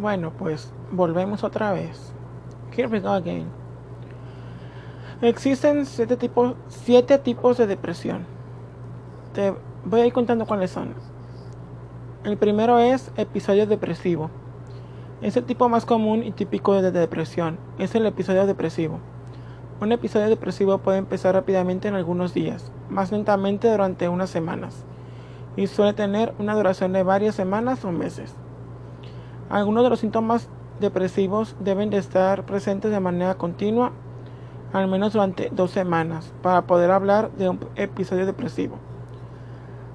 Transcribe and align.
Bueno, 0.00 0.32
pues 0.32 0.72
volvemos 0.90 1.44
otra 1.44 1.74
vez. 1.74 2.14
Here 2.74 2.88
we 2.88 3.00
go 3.00 3.10
again. 3.10 3.44
Existen 5.20 5.84
siete 5.84 6.16
tipos, 6.16 6.54
siete 6.68 7.18
tipos 7.18 7.58
de 7.58 7.66
depresión. 7.66 8.24
Te 9.34 9.52
voy 9.84 10.00
a 10.00 10.06
ir 10.06 10.14
contando 10.14 10.46
cuáles 10.46 10.70
son. 10.70 10.94
El 12.24 12.38
primero 12.38 12.78
es 12.78 13.12
episodio 13.18 13.66
depresivo. 13.66 14.30
Es 15.20 15.36
el 15.36 15.44
tipo 15.44 15.68
más 15.68 15.84
común 15.84 16.22
y 16.22 16.32
típico 16.32 16.80
de 16.80 16.92
depresión. 16.92 17.58
Es 17.78 17.94
el 17.94 18.06
episodio 18.06 18.46
depresivo. 18.46 19.00
Un 19.82 19.92
episodio 19.92 20.30
depresivo 20.30 20.78
puede 20.78 20.96
empezar 20.96 21.34
rápidamente 21.34 21.88
en 21.88 21.94
algunos 21.94 22.32
días, 22.32 22.72
más 22.88 23.12
lentamente 23.12 23.70
durante 23.70 24.08
unas 24.08 24.30
semanas, 24.30 24.82
y 25.56 25.66
suele 25.66 25.92
tener 25.92 26.32
una 26.38 26.54
duración 26.54 26.94
de 26.94 27.02
varias 27.02 27.34
semanas 27.34 27.84
o 27.84 27.92
meses. 27.92 28.34
Algunos 29.50 29.82
de 29.82 29.90
los 29.90 29.98
síntomas 29.98 30.48
depresivos 30.78 31.56
deben 31.58 31.90
de 31.90 31.98
estar 31.98 32.46
presentes 32.46 32.92
de 32.92 33.00
manera 33.00 33.34
continua, 33.34 33.90
al 34.72 34.86
menos 34.86 35.12
durante 35.12 35.50
dos 35.50 35.72
semanas, 35.72 36.32
para 36.40 36.62
poder 36.62 36.92
hablar 36.92 37.32
de 37.32 37.48
un 37.48 37.58
episodio 37.74 38.26
depresivo. 38.26 38.76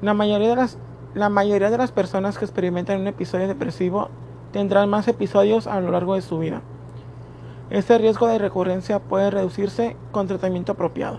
La 0.00 0.14
mayoría 0.14 0.48
de 0.48 0.56
las, 0.56 0.78
la 1.12 1.28
mayoría 1.28 1.68
de 1.68 1.76
las 1.76 1.92
personas 1.92 2.38
que 2.38 2.46
experimentan 2.46 3.02
un 3.02 3.08
episodio 3.08 3.46
depresivo 3.46 4.08
tendrán 4.52 4.88
más 4.88 5.06
episodios 5.06 5.66
a 5.66 5.80
lo 5.82 5.90
largo 5.90 6.14
de 6.14 6.22
su 6.22 6.38
vida. 6.38 6.62
Este 7.68 7.98
riesgo 7.98 8.28
de 8.28 8.38
recurrencia 8.38 9.00
puede 9.00 9.30
reducirse 9.30 9.98
con 10.12 10.28
tratamiento 10.28 10.72
apropiado. 10.72 11.18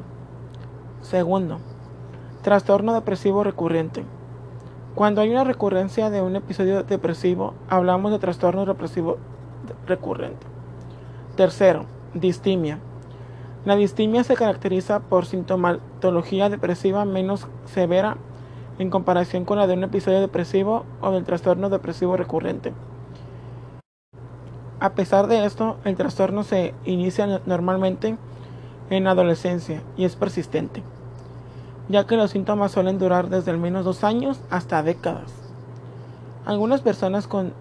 Segundo, 1.01 1.59
trastorno 2.41 2.95
depresivo 2.95 3.43
recurrente. 3.43 4.03
Cuando 4.95 5.21
hay 5.21 5.31
una 5.31 5.43
recurrencia 5.43 6.11
de 6.11 6.21
un 6.21 6.35
episodio 6.35 6.83
depresivo, 6.83 7.55
hablamos 7.67 8.11
de 8.11 8.19
trastorno 8.19 8.63
depresivo 8.63 9.17
recurrente. 9.87 10.45
Tercero, 11.35 11.85
distimia. 12.13 12.77
La 13.65 13.75
distimia 13.75 14.23
se 14.23 14.35
caracteriza 14.35 14.99
por 14.99 15.25
sintomatología 15.25 16.49
depresiva 16.49 17.05
menos 17.05 17.47
severa 17.65 18.17
en 18.77 18.91
comparación 18.91 19.45
con 19.45 19.57
la 19.57 19.65
de 19.65 19.73
un 19.73 19.83
episodio 19.83 20.21
depresivo 20.21 20.85
o 21.01 21.09
del 21.09 21.23
trastorno 21.23 21.69
depresivo 21.69 22.15
recurrente. 22.15 22.71
A 24.79 24.93
pesar 24.93 25.25
de 25.25 25.43
esto, 25.43 25.77
el 25.85 25.95
trastorno 25.95 26.43
se 26.43 26.75
inicia 26.85 27.41
normalmente 27.47 28.15
en 28.91 29.07
adolescencia 29.07 29.81
y 29.97 30.05
es 30.05 30.15
persistente 30.15 30.83
ya 31.93 32.07
que 32.07 32.17
los 32.17 32.31
síntomas 32.31 32.71
suelen 32.71 32.97
durar 32.97 33.29
desde 33.29 33.51
al 33.51 33.59
menos 33.59 33.85
dos 33.85 34.03
años 34.03 34.39
hasta 34.49 34.81
décadas. 34.81 35.31
Algunas 36.43 36.81
personas 36.81 37.27
con 37.27 37.53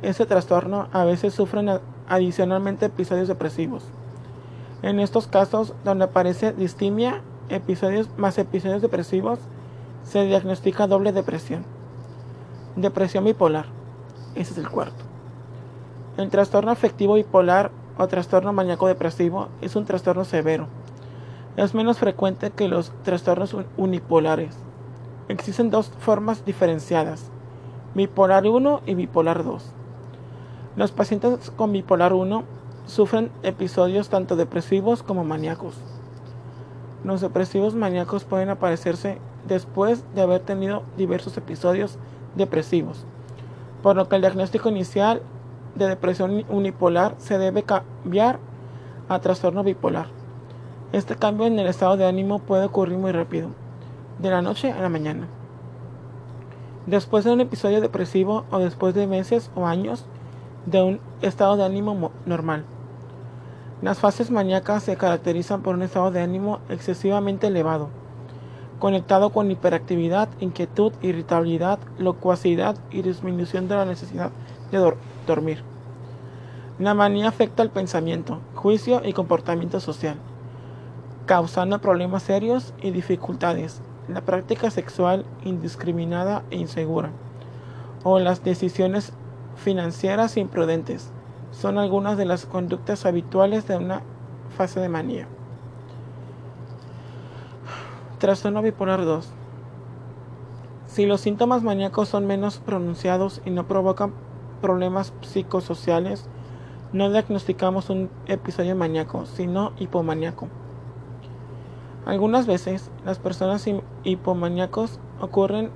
ese 0.00 0.26
trastorno 0.26 0.86
a 0.92 1.02
veces 1.02 1.34
sufren 1.34 1.80
adicionalmente 2.08 2.86
episodios 2.86 3.26
depresivos. 3.26 3.82
En 4.82 5.00
estos 5.00 5.26
casos, 5.26 5.74
donde 5.84 6.04
aparece 6.04 6.52
distimia, 6.52 7.20
episodios 7.48 8.08
más 8.16 8.38
episodios 8.38 8.80
depresivos, 8.80 9.40
se 10.04 10.24
diagnostica 10.24 10.86
doble 10.86 11.10
depresión. 11.10 11.64
Depresión 12.76 13.24
bipolar. 13.24 13.66
Ese 14.36 14.52
es 14.52 14.58
el 14.58 14.70
cuarto. 14.70 15.04
El 16.16 16.30
trastorno 16.30 16.70
afectivo 16.70 17.14
bipolar 17.14 17.72
o 17.98 18.06
trastorno 18.06 18.52
maníaco 18.52 18.86
depresivo 18.86 19.48
es 19.60 19.74
un 19.74 19.84
trastorno 19.84 20.24
severo 20.24 20.68
es 21.56 21.74
menos 21.74 21.98
frecuente 21.98 22.50
que 22.50 22.68
los 22.68 22.92
trastornos 23.02 23.56
unipolares. 23.76 24.56
Existen 25.28 25.70
dos 25.70 25.90
formas 25.98 26.44
diferenciadas, 26.44 27.30
bipolar 27.94 28.46
1 28.46 28.82
y 28.86 28.94
bipolar 28.94 29.44
2. 29.44 29.72
Los 30.76 30.92
pacientes 30.92 31.50
con 31.50 31.72
bipolar 31.72 32.12
1 32.12 32.44
sufren 32.86 33.30
episodios 33.42 34.08
tanto 34.08 34.36
depresivos 34.36 35.02
como 35.02 35.24
maníacos. 35.24 35.74
Los 37.04 37.20
depresivos 37.20 37.74
maníacos 37.74 38.24
pueden 38.24 38.50
aparecerse 38.50 39.18
después 39.46 40.04
de 40.14 40.22
haber 40.22 40.40
tenido 40.40 40.82
diversos 40.96 41.36
episodios 41.36 41.98
depresivos, 42.36 43.04
por 43.82 43.96
lo 43.96 44.08
que 44.08 44.16
el 44.16 44.22
diagnóstico 44.22 44.68
inicial 44.68 45.22
de 45.74 45.88
depresión 45.88 46.44
unipolar 46.48 47.14
se 47.18 47.38
debe 47.38 47.62
cambiar 47.62 48.38
a 49.08 49.18
trastorno 49.20 49.62
bipolar. 49.64 50.19
Este 50.92 51.14
cambio 51.14 51.46
en 51.46 51.56
el 51.56 51.68
estado 51.68 51.96
de 51.96 52.04
ánimo 52.04 52.40
puede 52.40 52.64
ocurrir 52.64 52.98
muy 52.98 53.12
rápido, 53.12 53.50
de 54.18 54.28
la 54.28 54.42
noche 54.42 54.72
a 54.72 54.80
la 54.80 54.88
mañana. 54.88 55.28
Después 56.86 57.24
de 57.24 57.30
un 57.30 57.40
episodio 57.40 57.80
depresivo 57.80 58.44
o 58.50 58.58
después 58.58 58.92
de 58.92 59.06
meses 59.06 59.52
o 59.54 59.68
años 59.68 60.04
de 60.66 60.82
un 60.82 61.00
estado 61.22 61.56
de 61.56 61.64
ánimo 61.64 62.10
normal. 62.26 62.64
Las 63.82 64.00
fases 64.00 64.32
maníacas 64.32 64.82
se 64.82 64.96
caracterizan 64.96 65.62
por 65.62 65.76
un 65.76 65.82
estado 65.82 66.10
de 66.10 66.22
ánimo 66.22 66.58
excesivamente 66.68 67.46
elevado, 67.46 67.88
conectado 68.80 69.30
con 69.30 69.48
hiperactividad, 69.48 70.28
inquietud, 70.40 70.92
irritabilidad, 71.02 71.78
locuacidad 71.98 72.74
y 72.90 73.02
disminución 73.02 73.68
de 73.68 73.76
la 73.76 73.84
necesidad 73.84 74.32
de 74.72 74.92
dormir. 75.24 75.62
La 76.80 76.94
manía 76.94 77.28
afecta 77.28 77.62
el 77.62 77.70
pensamiento, 77.70 78.40
juicio 78.56 79.02
y 79.04 79.12
comportamiento 79.12 79.78
social 79.78 80.16
causando 81.26 81.80
problemas 81.80 82.22
serios 82.22 82.74
y 82.80 82.90
dificultades, 82.90 83.82
la 84.08 84.22
práctica 84.22 84.70
sexual 84.70 85.24
indiscriminada 85.44 86.42
e 86.50 86.56
insegura, 86.56 87.10
o 88.02 88.18
las 88.18 88.42
decisiones 88.42 89.12
financieras 89.56 90.36
imprudentes, 90.36 91.12
son 91.52 91.78
algunas 91.78 92.16
de 92.16 92.24
las 92.24 92.46
conductas 92.46 93.06
habituales 93.06 93.66
de 93.66 93.76
una 93.76 94.02
fase 94.56 94.80
de 94.80 94.88
manía. 94.88 95.26
Trastorno 98.18 98.62
bipolar 98.62 99.04
2. 99.04 99.32
Si 100.86 101.06
los 101.06 101.20
síntomas 101.20 101.62
maníacos 101.62 102.08
son 102.08 102.26
menos 102.26 102.58
pronunciados 102.58 103.40
y 103.44 103.50
no 103.50 103.66
provocan 103.66 104.12
problemas 104.60 105.12
psicosociales, 105.22 106.28
no 106.92 107.10
diagnosticamos 107.10 107.90
un 107.90 108.10
episodio 108.26 108.74
maníaco, 108.74 109.24
sino 109.24 109.72
hipomaníaco. 109.78 110.48
Algunas 112.06 112.46
veces 112.46 112.90
las 113.04 113.18
personas 113.18 113.68
hipomaníacos 114.04 114.98
ocurren 115.20 115.70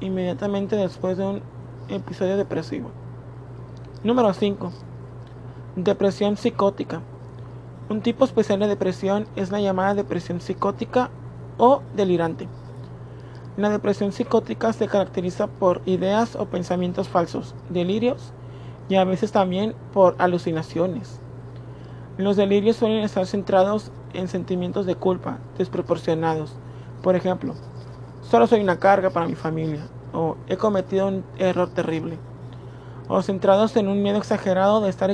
inmediatamente 0.00 0.76
después 0.76 1.18
de 1.18 1.26
un 1.26 1.42
episodio 1.88 2.36
depresivo. 2.36 2.90
Número 4.04 4.32
5. 4.32 4.72
Depresión 5.74 6.36
psicótica. 6.36 7.02
Un 7.88 8.02
tipo 8.02 8.24
especial 8.24 8.60
de 8.60 8.68
depresión 8.68 9.26
es 9.34 9.50
la 9.50 9.60
llamada 9.60 9.94
depresión 9.94 10.40
psicótica 10.40 11.10
o 11.56 11.82
delirante. 11.96 12.46
La 13.56 13.70
depresión 13.70 14.12
psicótica 14.12 14.72
se 14.72 14.86
caracteriza 14.86 15.48
por 15.48 15.82
ideas 15.84 16.36
o 16.36 16.46
pensamientos 16.46 17.08
falsos, 17.08 17.56
delirios 17.68 18.32
y 18.88 18.94
a 18.94 19.04
veces 19.04 19.32
también 19.32 19.74
por 19.92 20.14
alucinaciones. 20.18 21.18
Los 22.16 22.36
delirios 22.36 22.76
suelen 22.76 23.02
estar 23.02 23.26
centrados 23.26 23.90
en 24.12 24.28
sentimientos 24.28 24.86
de 24.86 24.94
culpa 24.94 25.38
desproporcionados. 25.56 26.54
Por 27.02 27.16
ejemplo, 27.16 27.54
solo 28.22 28.46
soy 28.46 28.60
una 28.60 28.78
carga 28.78 29.10
para 29.10 29.28
mi 29.28 29.34
familia, 29.34 29.86
o 30.12 30.36
he 30.48 30.56
cometido 30.56 31.08
un 31.08 31.24
error 31.38 31.68
terrible, 31.68 32.18
o 33.08 33.22
centrados 33.22 33.76
en 33.76 33.88
un 33.88 34.02
miedo 34.02 34.18
exagerado 34.18 34.80
de 34.80 34.90
estar 34.90 35.10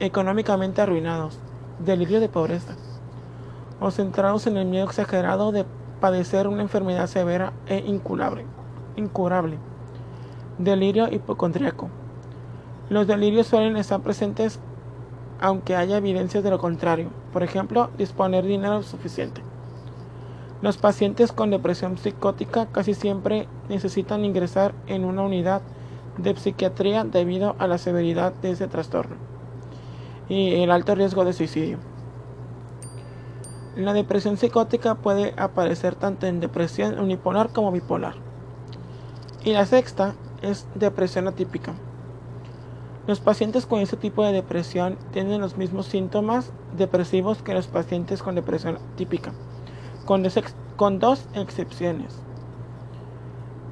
económicamente 0.00 0.80
arruinados, 0.80 1.38
delirio 1.78 2.20
de 2.20 2.28
pobreza, 2.28 2.76
o 3.80 3.90
centrados 3.90 4.46
en 4.46 4.56
el 4.56 4.66
miedo 4.66 4.86
exagerado 4.86 5.52
de 5.52 5.64
padecer 6.00 6.48
una 6.48 6.62
enfermedad 6.62 7.06
severa 7.06 7.52
e 7.66 7.78
incurable, 7.78 8.44
incurable 8.96 9.58
delirio 10.58 11.12
hipocondríaco. 11.12 11.88
Los 12.88 13.06
delirios 13.06 13.46
suelen 13.46 13.76
estar 13.76 14.00
presentes 14.00 14.60
aunque 15.42 15.74
haya 15.74 15.96
evidencias 15.96 16.44
de 16.44 16.50
lo 16.50 16.58
contrario, 16.58 17.10
por 17.32 17.42
ejemplo, 17.42 17.90
disponer 17.98 18.46
dinero 18.46 18.82
suficiente. 18.84 19.42
Los 20.62 20.78
pacientes 20.78 21.32
con 21.32 21.50
depresión 21.50 21.98
psicótica 21.98 22.66
casi 22.66 22.94
siempre 22.94 23.48
necesitan 23.68 24.24
ingresar 24.24 24.72
en 24.86 25.04
una 25.04 25.22
unidad 25.22 25.60
de 26.16 26.36
psiquiatría 26.36 27.02
debido 27.02 27.56
a 27.58 27.66
la 27.66 27.78
severidad 27.78 28.32
de 28.34 28.52
ese 28.52 28.68
trastorno 28.68 29.16
y 30.28 30.62
el 30.62 30.70
alto 30.70 30.94
riesgo 30.94 31.24
de 31.24 31.32
suicidio. 31.32 31.78
La 33.74 33.92
depresión 33.94 34.36
psicótica 34.36 34.94
puede 34.94 35.34
aparecer 35.36 35.96
tanto 35.96 36.26
en 36.26 36.38
depresión 36.38 37.00
unipolar 37.00 37.50
como 37.52 37.72
bipolar. 37.72 38.14
Y 39.44 39.54
la 39.54 39.66
sexta 39.66 40.14
es 40.40 40.68
depresión 40.76 41.26
atípica. 41.26 41.74
Los 43.04 43.18
pacientes 43.18 43.66
con 43.66 43.80
este 43.80 43.96
tipo 43.96 44.24
de 44.24 44.30
depresión 44.30 44.96
tienen 45.10 45.40
los 45.40 45.56
mismos 45.56 45.86
síntomas 45.86 46.52
depresivos 46.76 47.42
que 47.42 47.52
los 47.52 47.66
pacientes 47.66 48.22
con 48.22 48.36
depresión 48.36 48.78
típica, 48.94 49.32
con, 50.06 50.22
dos 51.00 51.26
excepciones. 51.34 52.22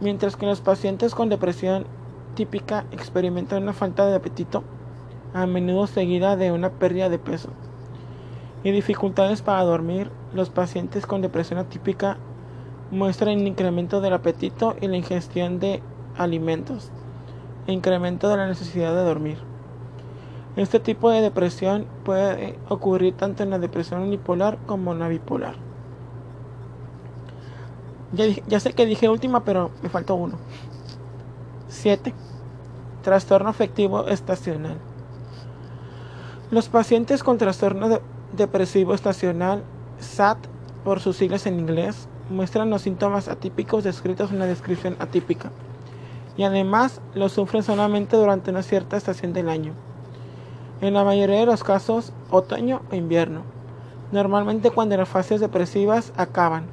Mientras 0.00 0.34
que 0.34 0.46
los 0.46 0.60
pacientes 0.60 1.14
con 1.14 1.28
depresión 1.28 1.86
típica 2.34 2.86
experimentan 2.90 3.62
una 3.62 3.72
falta 3.72 4.04
de 4.04 4.16
apetito, 4.16 4.64
a 5.32 5.46
menudo 5.46 5.86
seguida 5.86 6.34
de 6.34 6.50
una 6.50 6.70
pérdida 6.70 7.08
de 7.08 7.20
peso. 7.20 7.50
Y 8.64 8.72
dificultades 8.72 9.42
para 9.42 9.62
dormir, 9.62 10.10
los 10.34 10.50
pacientes 10.50 11.06
con 11.06 11.22
depresión 11.22 11.60
atípica 11.60 12.18
muestran 12.90 13.38
un 13.38 13.46
incremento 13.46 14.00
del 14.00 14.14
apetito 14.14 14.74
y 14.80 14.88
la 14.88 14.96
ingestión 14.96 15.60
de 15.60 15.84
alimentos, 16.16 16.90
incremento 17.70 18.28
de 18.28 18.36
la 18.36 18.46
necesidad 18.46 18.94
de 18.94 19.02
dormir. 19.02 19.38
Este 20.56 20.80
tipo 20.80 21.10
de 21.10 21.20
depresión 21.20 21.86
puede 22.04 22.58
ocurrir 22.68 23.16
tanto 23.16 23.42
en 23.42 23.50
la 23.50 23.58
depresión 23.58 24.02
unipolar 24.02 24.58
como 24.66 24.92
en 24.92 24.98
la 24.98 25.08
bipolar. 25.08 25.54
Ya, 28.12 28.58
sé 28.58 28.72
que 28.72 28.86
dije 28.86 29.08
última, 29.08 29.44
pero 29.44 29.70
me 29.82 29.88
faltó 29.88 30.16
uno. 30.16 30.38
7. 31.68 32.12
Trastorno 33.02 33.48
afectivo 33.48 34.08
estacional. 34.08 34.76
Los 36.50 36.68
pacientes 36.68 37.22
con 37.22 37.38
trastorno 37.38 38.00
depresivo 38.32 38.94
estacional, 38.94 39.62
SAT 40.00 40.38
por 40.84 40.98
sus 40.98 41.16
siglas 41.16 41.46
en 41.46 41.60
inglés, 41.60 42.08
muestran 42.28 42.70
los 42.70 42.82
síntomas 42.82 43.28
atípicos 43.28 43.84
descritos 43.84 44.32
en 44.32 44.40
la 44.40 44.46
descripción 44.46 44.96
atípica 44.98 45.52
y 46.40 46.44
además 46.44 47.02
los 47.12 47.32
sufren 47.32 47.62
solamente 47.62 48.16
durante 48.16 48.50
una 48.50 48.62
cierta 48.62 48.96
estación 48.96 49.34
del 49.34 49.50
año. 49.50 49.74
En 50.80 50.94
la 50.94 51.04
mayoría 51.04 51.40
de 51.40 51.44
los 51.44 51.62
casos, 51.62 52.14
otoño 52.30 52.80
o 52.90 52.94
invierno, 52.94 53.42
normalmente 54.10 54.70
cuando 54.70 54.96
las 54.96 55.06
fases 55.06 55.42
depresivas 55.42 56.14
acaban. 56.16 56.64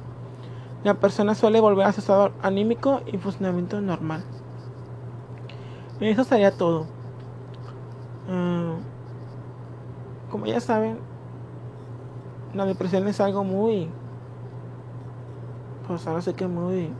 La 0.84 0.94
persona 0.94 1.34
suele 1.34 1.60
volver 1.60 1.86
a 1.86 1.92
su 1.92 2.00
estado 2.00 2.32
anímico 2.40 3.02
y 3.12 3.18
funcionamiento 3.18 3.78
normal. 3.82 4.24
Eso 6.00 6.24
sería 6.24 6.56
todo. 6.56 6.86
Ah, 8.26 8.76
como 10.30 10.46
ya 10.46 10.60
saben, 10.60 10.98
la 12.54 12.64
depresión 12.64 13.06
es 13.06 13.20
algo 13.20 13.44
muy... 13.44 13.90
Pues 15.86 16.06
ahora 16.06 16.22
sé 16.22 16.32
que 16.32 16.48
muy... 16.48 16.90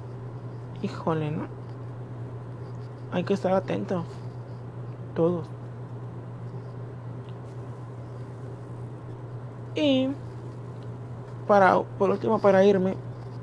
Híjole, 0.82 1.30
¿no? 1.30 1.57
Hay 3.12 3.24
que 3.24 3.34
estar 3.34 3.52
atentos. 3.52 4.04
Todos. 5.14 5.46
Y 9.74 10.08
para, 11.46 11.80
por 11.80 12.10
último, 12.10 12.40
para 12.40 12.64
irme, 12.64 12.96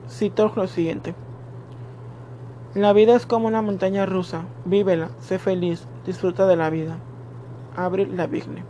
cito 0.09 0.51
lo 0.55 0.67
siguiente. 0.67 1.15
La 2.75 2.93
vida 2.93 3.15
es 3.15 3.25
como 3.25 3.47
una 3.47 3.61
montaña 3.61 4.05
rusa. 4.05 4.43
Vívela, 4.65 5.09
sé 5.19 5.39
feliz, 5.39 5.87
disfruta 6.05 6.45
de 6.45 6.55
la 6.55 6.69
vida. 6.69 6.97
Abril 7.75 8.15
Lavigne. 8.15 8.63